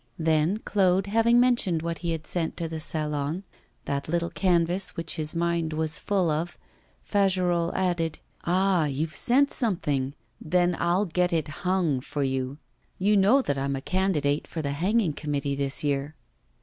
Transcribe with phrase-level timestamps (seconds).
[0.17, 3.43] Then, Claude having mentioned what he had sent to the Salon
[3.85, 6.57] that little canvas which his mind was full of
[7.03, 8.85] Fagerolles added: 'Ah!
[8.85, 12.57] you've sent something; then I'll get it "hung" for you.
[12.97, 16.15] You know that I'm a candidate for the hanging committee this year.